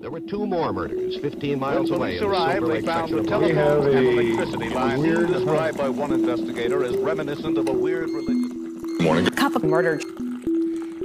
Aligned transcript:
There 0.00 0.10
were 0.10 0.20
two 0.20 0.46
more 0.46 0.72
murders 0.72 1.16
15 1.18 1.58
miles 1.58 1.90
when 1.90 1.98
away. 2.00 2.18
police 2.18 2.22
in 2.22 2.28
arrived, 2.28 2.58
Silver 2.60 2.72
they 2.72 2.86
found 2.86 3.12
the 3.12 3.18
of 3.18 3.26
telephone 3.26 3.96
and 3.96 4.06
a 4.06 4.10
electricity 4.10 4.68
line 4.70 5.00
weird- 5.00 5.26
described 5.26 5.76
by 5.76 5.88
one 5.88 6.12
investigator 6.12 6.84
as 6.84 6.96
reminiscent 6.96 7.58
of 7.58 7.68
a 7.68 7.72
weird 7.72 8.10
religious. 8.10 9.00
Morning. 9.00 9.26
Cup 9.26 9.56
of 9.56 9.64
murder. 9.64 10.00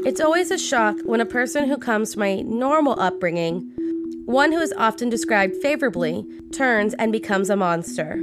It's 0.06 0.22
always 0.22 0.52
a 0.52 0.60
shock 0.60 0.98
when 1.06 1.22
a 1.22 1.26
person 1.26 1.68
who 1.68 1.78
comes 1.78 2.14
from 2.14 2.22
a 2.24 2.44
normal 2.44 3.00
upbringing, 3.00 3.72
one 4.26 4.52
who 4.52 4.60
is 4.60 4.74
often 4.78 5.10
described 5.10 5.56
favorably, 5.56 6.24
turns 6.52 6.94
and 6.94 7.12
becomes 7.12 7.50
a 7.50 7.56
monster. 7.56 8.22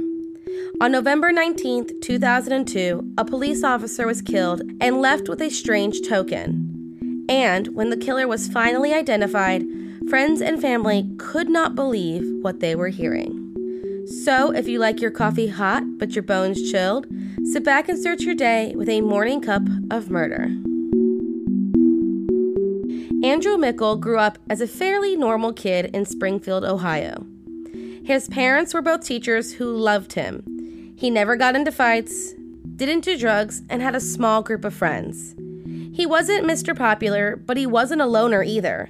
On 0.79 0.91
November 0.91 1.31
19th, 1.31 2.01
2002, 2.01 3.13
a 3.17 3.25
police 3.25 3.63
officer 3.63 4.07
was 4.07 4.21
killed 4.21 4.61
and 4.79 5.01
left 5.01 5.27
with 5.27 5.41
a 5.41 5.49
strange 5.49 6.01
token. 6.07 7.25
And 7.29 7.67
when 7.75 7.89
the 7.89 7.97
killer 7.97 8.27
was 8.27 8.47
finally 8.47 8.93
identified, 8.93 9.63
friends 10.09 10.41
and 10.41 10.61
family 10.61 11.09
could 11.17 11.49
not 11.49 11.75
believe 11.75 12.23
what 12.41 12.59
they 12.59 12.75
were 12.75 12.89
hearing. 12.89 13.39
So, 14.05 14.51
if 14.51 14.67
you 14.67 14.79
like 14.79 15.01
your 15.01 15.11
coffee 15.11 15.47
hot 15.47 15.83
but 15.97 16.15
your 16.15 16.23
bones 16.23 16.71
chilled, 16.71 17.07
sit 17.45 17.63
back 17.63 17.89
and 17.89 17.97
start 17.97 18.21
your 18.21 18.35
day 18.35 18.73
with 18.75 18.89
a 18.89 19.01
morning 19.01 19.41
cup 19.41 19.63
of 19.89 20.09
murder. 20.09 20.51
Andrew 23.23 23.55
Mickel 23.55 23.99
grew 23.99 24.19
up 24.19 24.37
as 24.49 24.59
a 24.59 24.67
fairly 24.67 25.15
normal 25.15 25.53
kid 25.53 25.95
in 25.95 26.05
Springfield, 26.05 26.65
Ohio. 26.65 27.25
His 28.03 28.27
parents 28.27 28.73
were 28.73 28.81
both 28.81 29.05
teachers 29.05 29.53
who 29.53 29.73
loved 29.73 30.13
him. 30.13 30.43
He 30.97 31.09
never 31.09 31.37
got 31.37 31.55
into 31.55 31.71
fights, 31.71 32.33
didn't 32.75 33.05
do 33.05 33.17
drugs, 33.17 33.61
and 33.69 33.81
had 33.81 33.95
a 33.95 34.01
small 34.01 34.41
group 34.41 34.65
of 34.65 34.73
friends. 34.73 35.35
He 35.93 36.05
wasn't 36.05 36.45
Mr. 36.45 36.75
Popular, 36.75 37.37
but 37.37 37.55
he 37.55 37.65
wasn't 37.65 38.01
a 38.01 38.05
loner 38.05 38.43
either. 38.43 38.89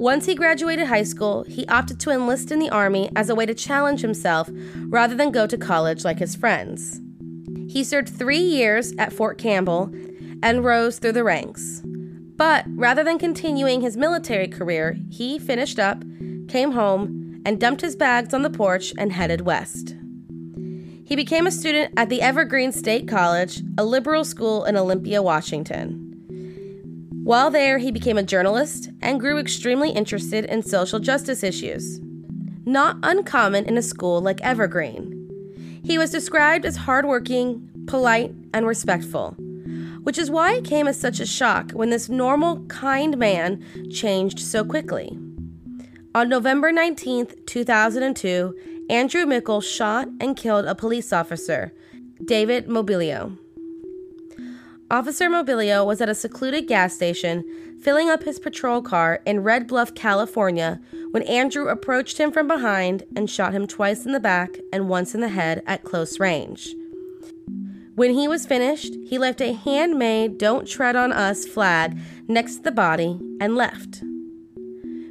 Once 0.00 0.24
he 0.24 0.34
graduated 0.34 0.86
high 0.86 1.02
school, 1.02 1.44
he 1.46 1.66
opted 1.66 2.00
to 2.00 2.10
enlist 2.10 2.50
in 2.50 2.58
the 2.58 2.70
Army 2.70 3.10
as 3.14 3.28
a 3.28 3.34
way 3.34 3.44
to 3.44 3.52
challenge 3.52 4.00
himself 4.00 4.48
rather 4.86 5.14
than 5.14 5.30
go 5.30 5.46
to 5.46 5.58
college 5.58 6.06
like 6.06 6.18
his 6.18 6.34
friends. 6.34 7.02
He 7.68 7.84
served 7.84 8.08
three 8.08 8.40
years 8.40 8.94
at 8.96 9.12
Fort 9.12 9.36
Campbell 9.36 9.92
and 10.42 10.64
rose 10.64 10.98
through 10.98 11.12
the 11.12 11.22
ranks. 11.22 11.82
But 11.84 12.64
rather 12.68 13.04
than 13.04 13.18
continuing 13.18 13.82
his 13.82 13.98
military 13.98 14.48
career, 14.48 14.96
he 15.10 15.38
finished 15.38 15.78
up, 15.78 16.02
came 16.48 16.72
home, 16.72 17.42
and 17.44 17.60
dumped 17.60 17.82
his 17.82 17.94
bags 17.94 18.32
on 18.32 18.40
the 18.40 18.48
porch 18.48 18.94
and 18.96 19.12
headed 19.12 19.42
west. 19.42 19.94
He 21.04 21.14
became 21.14 21.46
a 21.46 21.50
student 21.50 21.92
at 21.98 22.08
the 22.08 22.22
Evergreen 22.22 22.72
State 22.72 23.06
College, 23.06 23.60
a 23.76 23.84
liberal 23.84 24.24
school 24.24 24.64
in 24.64 24.78
Olympia, 24.78 25.20
Washington. 25.20 25.99
While 27.30 27.52
there, 27.52 27.78
he 27.78 27.92
became 27.92 28.18
a 28.18 28.24
journalist 28.24 28.90
and 29.00 29.20
grew 29.20 29.38
extremely 29.38 29.90
interested 29.90 30.46
in 30.46 30.64
social 30.64 30.98
justice 30.98 31.44
issues. 31.44 32.00
Not 32.66 32.96
uncommon 33.04 33.66
in 33.66 33.78
a 33.78 33.82
school 33.82 34.20
like 34.20 34.40
Evergreen. 34.40 35.80
He 35.84 35.96
was 35.96 36.10
described 36.10 36.64
as 36.66 36.74
hardworking, 36.74 37.70
polite, 37.86 38.34
and 38.52 38.66
respectful, 38.66 39.36
which 40.02 40.18
is 40.18 40.28
why 40.28 40.54
it 40.54 40.64
came 40.64 40.88
as 40.88 40.98
such 40.98 41.20
a 41.20 41.24
shock 41.24 41.70
when 41.70 41.90
this 41.90 42.08
normal, 42.08 42.64
kind 42.66 43.16
man 43.16 43.64
changed 43.92 44.40
so 44.40 44.64
quickly. 44.64 45.16
On 46.16 46.28
November 46.28 46.72
19th, 46.72 47.46
2002, 47.46 48.86
Andrew 48.90 49.24
Mickel 49.24 49.62
shot 49.62 50.08
and 50.20 50.36
killed 50.36 50.64
a 50.64 50.74
police 50.74 51.12
officer, 51.12 51.72
David 52.24 52.66
Mobilio. 52.66 53.38
Officer 54.90 55.30
Mobilio 55.30 55.86
was 55.86 56.00
at 56.00 56.08
a 56.08 56.14
secluded 56.16 56.66
gas 56.66 56.94
station 56.94 57.44
filling 57.80 58.10
up 58.10 58.24
his 58.24 58.40
patrol 58.40 58.82
car 58.82 59.20
in 59.24 59.44
Red 59.44 59.68
Bluff, 59.68 59.94
California, 59.94 60.80
when 61.12 61.22
Andrew 61.22 61.68
approached 61.68 62.18
him 62.18 62.32
from 62.32 62.48
behind 62.48 63.04
and 63.14 63.30
shot 63.30 63.52
him 63.52 63.68
twice 63.68 64.04
in 64.04 64.10
the 64.10 64.18
back 64.18 64.58
and 64.72 64.88
once 64.88 65.14
in 65.14 65.20
the 65.20 65.28
head 65.28 65.62
at 65.64 65.84
close 65.84 66.18
range. 66.18 66.74
When 67.94 68.14
he 68.14 68.26
was 68.26 68.46
finished, 68.46 68.94
he 69.06 69.16
left 69.16 69.40
a 69.40 69.52
handmade 69.52 70.38
Don't 70.38 70.66
Tread 70.66 70.96
on 70.96 71.12
Us 71.12 71.46
flag 71.46 71.96
next 72.26 72.56
to 72.56 72.62
the 72.62 72.72
body 72.72 73.20
and 73.40 73.54
left. 73.54 74.02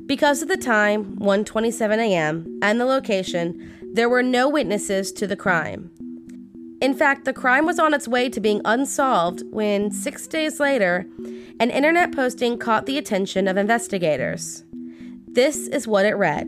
Because 0.06 0.42
of 0.42 0.50
the 0.50 0.58
time, 0.58 1.16
1:27 1.18 2.00
a.m., 2.00 2.60
and 2.62 2.82
the 2.82 2.86
location, 2.86 3.72
there 3.94 4.10
were 4.10 4.24
no 4.24 4.50
witnesses 4.50 5.12
to 5.14 5.26
the 5.26 5.38
crime. 5.38 5.92
In 6.82 6.94
fact, 6.94 7.26
the 7.26 7.34
crime 7.34 7.66
was 7.66 7.78
on 7.78 7.94
its 7.94 8.08
way 8.08 8.30
to 8.30 8.40
being 8.40 8.62
unsolved 8.64 9.44
when 9.52 9.92
6 9.92 10.28
days 10.28 10.62
later, 10.62 11.06
an 11.60 11.72
internet 11.72 12.14
posting 12.14 12.58
caught 12.58 12.86
the 12.86 12.98
attention 12.98 13.50
of 13.50 13.58
investigators. 13.58 14.64
This 15.28 15.68
is 15.68 15.90
what 15.90 16.06
it 16.06 16.14
read. 16.14 16.48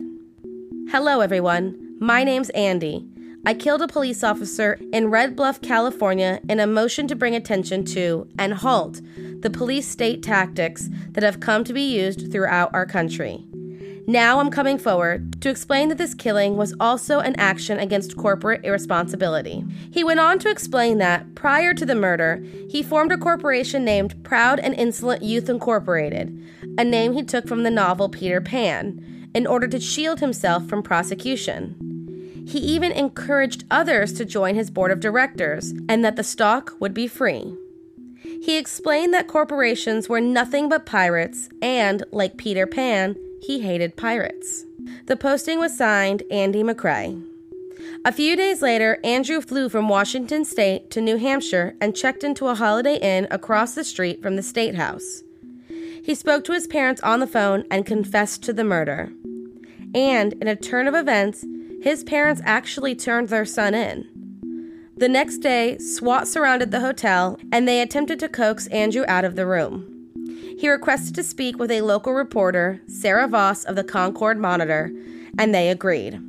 Hello 0.88 1.20
everyone. 1.20 1.96
My 2.00 2.24
name's 2.24 2.48
Andy. 2.50 3.06
I 3.44 3.52
killed 3.52 3.82
a 3.82 3.88
police 3.88 4.24
officer 4.24 4.78
in 4.90 5.10
Red 5.10 5.36
Bluff, 5.36 5.60
California 5.60 6.40
in 6.48 6.60
a 6.60 6.66
motion 6.66 7.06
to 7.08 7.16
bring 7.16 7.34
attention 7.34 7.84
to 7.86 8.26
and 8.38 8.54
halt 8.54 9.02
the 9.40 9.50
police 9.50 9.86
state 9.86 10.22
tactics 10.22 10.88
that 11.10 11.24
have 11.24 11.40
come 11.40 11.62
to 11.64 11.74
be 11.74 11.82
used 11.82 12.32
throughout 12.32 12.72
our 12.72 12.86
country. 12.86 13.44
Now 14.08 14.40
I'm 14.40 14.50
coming 14.50 14.78
forward 14.78 15.40
to 15.42 15.48
explain 15.48 15.88
that 15.88 15.98
this 15.98 16.14
killing 16.14 16.56
was 16.56 16.74
also 16.80 17.20
an 17.20 17.36
action 17.38 17.78
against 17.78 18.16
corporate 18.16 18.64
irresponsibility. 18.64 19.64
He 19.92 20.02
went 20.02 20.18
on 20.18 20.40
to 20.40 20.50
explain 20.50 20.98
that, 20.98 21.36
prior 21.36 21.72
to 21.72 21.86
the 21.86 21.94
murder, 21.94 22.44
he 22.68 22.82
formed 22.82 23.12
a 23.12 23.16
corporation 23.16 23.84
named 23.84 24.24
Proud 24.24 24.58
and 24.58 24.74
Insolent 24.74 25.22
Youth 25.22 25.48
Incorporated, 25.48 26.36
a 26.76 26.84
name 26.84 27.12
he 27.12 27.22
took 27.22 27.46
from 27.46 27.62
the 27.62 27.70
novel 27.70 28.08
Peter 28.08 28.40
Pan, 28.40 29.30
in 29.34 29.46
order 29.46 29.68
to 29.68 29.78
shield 29.78 30.18
himself 30.18 30.66
from 30.66 30.82
prosecution. 30.82 32.44
He 32.46 32.58
even 32.58 32.90
encouraged 32.90 33.64
others 33.70 34.12
to 34.14 34.24
join 34.24 34.56
his 34.56 34.68
board 34.68 34.90
of 34.90 34.98
directors 34.98 35.72
and 35.88 36.04
that 36.04 36.16
the 36.16 36.24
stock 36.24 36.74
would 36.80 36.92
be 36.92 37.06
free. 37.06 37.54
He 38.20 38.58
explained 38.58 39.14
that 39.14 39.28
corporations 39.28 40.08
were 40.08 40.20
nothing 40.20 40.68
but 40.68 40.86
pirates 40.86 41.48
and, 41.62 42.02
like 42.10 42.36
Peter 42.36 42.66
Pan, 42.66 43.16
he 43.42 43.60
hated 43.60 43.96
pirates. 43.96 44.64
The 45.06 45.16
posting 45.16 45.58
was 45.58 45.76
signed 45.76 46.22
Andy 46.30 46.62
McCrae. 46.62 47.22
A 48.04 48.12
few 48.12 48.36
days 48.36 48.62
later, 48.62 48.98
Andrew 49.02 49.40
flew 49.40 49.68
from 49.68 49.88
Washington 49.88 50.44
State 50.44 50.90
to 50.92 51.00
New 51.00 51.16
Hampshire 51.16 51.74
and 51.80 51.96
checked 51.96 52.22
into 52.22 52.46
a 52.46 52.54
Holiday 52.54 52.96
Inn 52.96 53.26
across 53.30 53.74
the 53.74 53.84
street 53.84 54.22
from 54.22 54.36
the 54.36 54.42
State 54.42 54.76
House. 54.76 55.22
He 56.04 56.14
spoke 56.14 56.44
to 56.44 56.52
his 56.52 56.66
parents 56.66 57.00
on 57.02 57.20
the 57.20 57.26
phone 57.26 57.64
and 57.70 57.84
confessed 57.86 58.42
to 58.44 58.52
the 58.52 58.64
murder. 58.64 59.12
And, 59.94 60.32
in 60.34 60.48
a 60.48 60.56
turn 60.56 60.88
of 60.88 60.94
events, 60.94 61.44
his 61.82 62.04
parents 62.04 62.40
actually 62.44 62.94
turned 62.94 63.28
their 63.28 63.44
son 63.44 63.74
in. 63.74 64.08
The 64.96 65.08
next 65.08 65.38
day, 65.38 65.78
SWAT 65.78 66.28
surrounded 66.28 66.70
the 66.70 66.80
hotel 66.80 67.38
and 67.50 67.66
they 67.66 67.80
attempted 67.80 68.20
to 68.20 68.28
coax 68.28 68.68
Andrew 68.68 69.04
out 69.08 69.24
of 69.24 69.36
the 69.36 69.46
room. 69.46 70.01
He 70.58 70.68
requested 70.68 71.14
to 71.16 71.22
speak 71.22 71.58
with 71.58 71.70
a 71.70 71.80
local 71.80 72.12
reporter, 72.12 72.80
Sarah 72.86 73.28
Voss 73.28 73.64
of 73.64 73.76
the 73.76 73.84
Concord 73.84 74.38
Monitor, 74.38 74.92
and 75.38 75.54
they 75.54 75.68
agreed. 75.68 76.20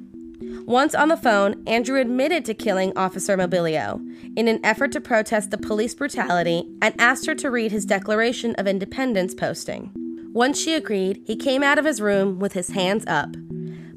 Once 0.65 0.95
on 0.95 1.09
the 1.09 1.17
phone, 1.17 1.61
Andrew 1.67 1.99
admitted 1.99 2.45
to 2.45 2.53
killing 2.53 2.97
Officer 2.97 3.35
Mobilio 3.35 4.01
in 4.37 4.47
an 4.47 4.59
effort 4.63 4.91
to 4.93 5.01
protest 5.01 5.51
the 5.51 5.57
police 5.57 5.93
brutality 5.93 6.67
and 6.81 6.95
asked 6.99 7.25
her 7.25 7.35
to 7.35 7.51
read 7.51 7.71
his 7.71 7.85
Declaration 7.85 8.55
of 8.55 8.67
Independence 8.67 9.33
posting. 9.33 9.91
Once 10.33 10.59
she 10.59 10.73
agreed, 10.73 11.21
he 11.25 11.35
came 11.35 11.61
out 11.61 11.77
of 11.77 11.85
his 11.85 12.01
room 12.01 12.39
with 12.39 12.53
his 12.53 12.69
hands 12.69 13.03
up. 13.07 13.35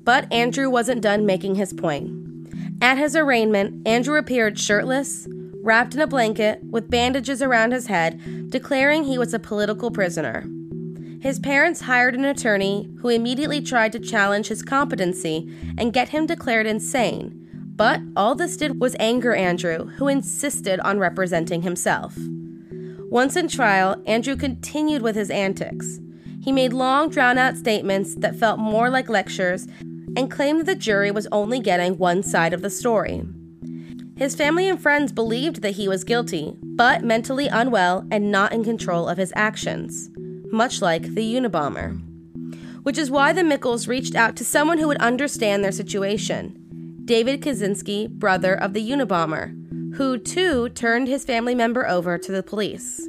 But 0.04 0.30
Andrew 0.32 0.68
wasn't 0.68 1.02
done 1.02 1.24
making 1.24 1.54
his 1.54 1.72
point. 1.72 2.12
At 2.82 2.98
his 2.98 3.16
arraignment, 3.16 3.86
Andrew 3.86 4.18
appeared 4.18 4.58
shirtless, 4.58 5.26
wrapped 5.66 5.94
in 5.94 6.00
a 6.00 6.06
blanket, 6.06 6.60
with 6.70 6.88
bandages 6.88 7.42
around 7.42 7.72
his 7.72 7.88
head, 7.88 8.50
declaring 8.50 9.02
he 9.02 9.18
was 9.18 9.34
a 9.34 9.38
political 9.38 9.90
prisoner. 9.90 10.46
His 11.20 11.40
parents 11.40 11.80
hired 11.80 12.14
an 12.14 12.24
attorney 12.24 12.88
who 13.00 13.08
immediately 13.08 13.60
tried 13.60 13.90
to 13.92 13.98
challenge 13.98 14.46
his 14.46 14.62
competency 14.62 15.52
and 15.76 15.92
get 15.92 16.10
him 16.10 16.24
declared 16.24 16.66
insane. 16.66 17.42
But 17.74 18.00
all 18.14 18.36
this 18.36 18.56
did 18.56 18.80
was 18.80 18.94
anger 19.00 19.34
Andrew, 19.34 19.86
who 19.96 20.06
insisted 20.06 20.78
on 20.80 21.00
representing 21.00 21.62
himself. 21.62 22.16
Once 23.10 23.34
in 23.34 23.48
trial, 23.48 24.00
Andrew 24.06 24.36
continued 24.36 25.02
with 25.02 25.16
his 25.16 25.30
antics. 25.30 25.98
He 26.40 26.52
made 26.52 26.72
long, 26.72 27.10
drawn 27.10 27.38
out 27.38 27.56
statements 27.56 28.14
that 28.18 28.36
felt 28.36 28.60
more 28.60 28.88
like 28.88 29.08
lectures 29.08 29.66
and 30.16 30.30
claimed 30.30 30.64
the 30.64 30.76
jury 30.76 31.10
was 31.10 31.26
only 31.32 31.58
getting 31.58 31.98
one 31.98 32.22
side 32.22 32.52
of 32.52 32.62
the 32.62 32.70
story. 32.70 33.24
His 34.16 34.34
family 34.34 34.66
and 34.66 34.80
friends 34.80 35.12
believed 35.12 35.60
that 35.60 35.76
he 35.76 35.88
was 35.88 36.02
guilty, 36.02 36.56
but 36.62 37.04
mentally 37.04 37.48
unwell 37.48 38.06
and 38.10 38.32
not 38.32 38.52
in 38.54 38.64
control 38.64 39.08
of 39.08 39.18
his 39.18 39.32
actions, 39.36 40.08
much 40.50 40.80
like 40.80 41.02
the 41.02 41.34
Unabomber. 41.34 42.00
Which 42.82 42.96
is 42.96 43.10
why 43.10 43.34
the 43.34 43.42
Mickels 43.42 43.88
reached 43.88 44.14
out 44.14 44.34
to 44.36 44.44
someone 44.44 44.78
who 44.78 44.88
would 44.88 44.96
understand 44.98 45.62
their 45.62 45.72
situation 45.72 46.62
David 47.04 47.42
Kaczynski, 47.42 48.08
brother 48.08 48.54
of 48.54 48.72
the 48.72 48.90
Unabomber, 48.90 49.54
who 49.96 50.18
too 50.18 50.70
turned 50.70 51.08
his 51.08 51.26
family 51.26 51.54
member 51.54 51.86
over 51.86 52.16
to 52.16 52.32
the 52.32 52.42
police. 52.42 53.06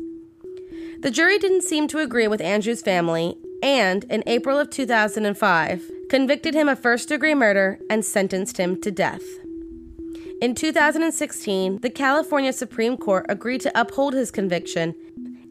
The 1.00 1.10
jury 1.10 1.40
didn't 1.40 1.64
seem 1.64 1.88
to 1.88 2.00
agree 2.00 2.28
with 2.28 2.42
Andrew's 2.42 2.82
family, 2.82 3.38
and 3.64 4.04
in 4.06 4.24
April 4.28 4.60
of 4.60 4.70
2005, 4.70 5.90
convicted 6.10 6.54
him 6.54 6.68
of 6.68 6.80
first 6.80 7.10
degree 7.10 7.34
murder 7.34 7.80
and 7.90 8.04
sentenced 8.04 8.58
him 8.58 8.80
to 8.82 8.92
death. 8.92 9.24
In 10.40 10.54
2016, 10.54 11.80
the 11.80 11.90
California 11.90 12.54
Supreme 12.54 12.96
Court 12.96 13.26
agreed 13.28 13.62
to 13.62 13.80
uphold 13.80 14.14
his 14.14 14.30
conviction, 14.30 14.94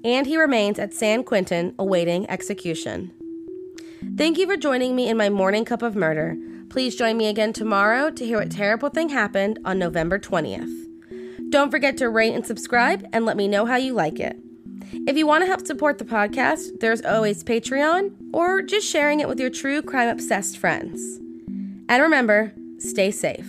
and 0.04 0.28
he 0.28 0.36
remains 0.36 0.78
at 0.78 0.94
San 0.94 1.24
Quentin 1.24 1.74
awaiting 1.76 2.30
execution. 2.30 3.10
Thank 4.16 4.38
you 4.38 4.46
for 4.46 4.56
joining 4.56 4.94
me 4.94 5.08
in 5.08 5.16
my 5.16 5.28
morning 5.28 5.64
cup 5.64 5.82
of 5.82 5.96
murder. 5.96 6.36
Please 6.68 6.94
join 6.94 7.16
me 7.16 7.26
again 7.26 7.52
tomorrow 7.52 8.10
to 8.10 8.24
hear 8.24 8.38
what 8.38 8.52
terrible 8.52 8.88
thing 8.88 9.08
happened 9.08 9.58
on 9.64 9.80
November 9.80 10.20
20th. 10.20 11.50
Don't 11.50 11.72
forget 11.72 11.96
to 11.96 12.08
rate 12.08 12.34
and 12.34 12.46
subscribe 12.46 13.04
and 13.12 13.24
let 13.24 13.36
me 13.36 13.48
know 13.48 13.66
how 13.66 13.76
you 13.76 13.92
like 13.92 14.20
it. 14.20 14.36
If 14.92 15.16
you 15.16 15.26
want 15.26 15.42
to 15.42 15.48
help 15.48 15.66
support 15.66 15.98
the 15.98 16.04
podcast, 16.04 16.78
there's 16.78 17.02
always 17.02 17.42
Patreon 17.42 18.12
or 18.32 18.62
just 18.62 18.88
sharing 18.88 19.18
it 19.18 19.26
with 19.26 19.40
your 19.40 19.50
true 19.50 19.82
crime 19.82 20.08
obsessed 20.08 20.58
friends. 20.58 21.18
And 21.88 22.02
remember, 22.02 22.52
stay 22.78 23.10
safe. 23.10 23.48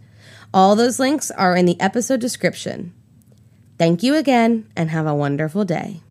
All 0.53 0.75
those 0.75 0.99
links 0.99 1.31
are 1.31 1.55
in 1.55 1.65
the 1.65 1.79
episode 1.79 2.19
description. 2.19 2.93
Thank 3.77 4.03
you 4.03 4.15
again 4.15 4.69
and 4.75 4.89
have 4.89 5.07
a 5.07 5.15
wonderful 5.15 5.63
day. 5.63 6.01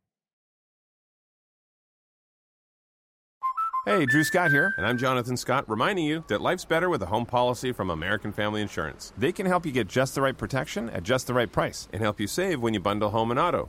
Hey, 3.87 4.07
Drew 4.07 4.25
Scott 4.25 4.51
here, 4.51 4.75
and 4.77 4.87
I'm 4.87 4.99
Jonathan 4.99 5.37
Scott, 5.37 5.69
reminding 5.69 6.05
you 6.05 6.25
that 6.29 6.41
life's 6.41 6.65
better 6.65 6.89
with 6.89 7.03
a 7.03 7.07
home 7.07 7.27
policy 7.27 7.73
from 7.73 7.91
American 7.91 8.33
Family 8.33 8.63
Insurance. 8.63 9.13
They 9.19 9.33
can 9.33 9.47
help 9.47 9.67
you 9.67 9.73
get 9.73 9.89
just 9.89 10.15
the 10.15 10.23
right 10.23 10.37
protection 10.37 10.91
at 10.91 11.03
just 11.03 11.27
the 11.27 11.35
right 11.35 11.51
price 11.51 11.89
and 11.93 12.01
help 12.01 12.21
you 12.21 12.27
save 12.27 12.61
when 12.61 12.73
you 12.73 12.81
bundle 12.81 13.11
home 13.11 13.31
and 13.31 13.41
auto. 13.41 13.69